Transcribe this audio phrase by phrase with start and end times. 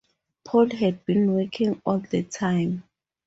[0.45, 2.85] Paul had been working all the time.